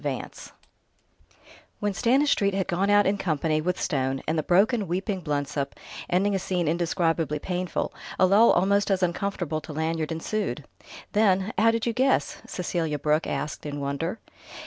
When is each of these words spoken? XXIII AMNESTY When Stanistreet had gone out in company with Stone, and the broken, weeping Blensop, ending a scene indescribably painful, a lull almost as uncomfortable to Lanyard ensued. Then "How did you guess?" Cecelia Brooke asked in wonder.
XXIII 0.03 0.13
AMNESTY 0.15 0.51
When 1.79 1.93
Stanistreet 1.93 2.55
had 2.55 2.67
gone 2.67 2.89
out 2.89 3.05
in 3.05 3.19
company 3.19 3.61
with 3.61 3.79
Stone, 3.79 4.23
and 4.27 4.35
the 4.35 4.41
broken, 4.41 4.87
weeping 4.87 5.21
Blensop, 5.21 5.75
ending 6.09 6.33
a 6.33 6.39
scene 6.39 6.67
indescribably 6.67 7.37
painful, 7.37 7.93
a 8.17 8.25
lull 8.25 8.49
almost 8.49 8.89
as 8.89 9.03
uncomfortable 9.03 9.61
to 9.61 9.73
Lanyard 9.73 10.11
ensued. 10.11 10.65
Then 11.11 11.53
"How 11.55 11.69
did 11.69 11.85
you 11.85 11.93
guess?" 11.93 12.41
Cecelia 12.47 12.97
Brooke 12.97 13.27
asked 13.27 13.63
in 13.63 13.79
wonder. 13.79 14.17